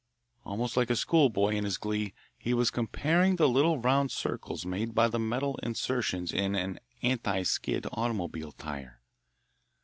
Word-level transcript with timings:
Almost 0.45 0.77
like 0.77 0.89
a 0.89 0.95
schoolboy 0.95 1.53
in 1.53 1.63
his 1.63 1.77
glee, 1.77 2.15
he 2.39 2.55
was 2.55 2.71
comparing 2.71 3.35
the 3.35 3.47
little 3.47 3.77
round 3.77 4.09
circles 4.09 4.65
made 4.65 4.95
by 4.95 5.07
the 5.07 5.19
metal 5.19 5.59
insertions 5.61 6.33
in 6.33 6.55
an 6.55 6.79
"anti 7.03 7.43
skid" 7.43 7.85
automobile 7.91 8.51
tire. 8.53 8.99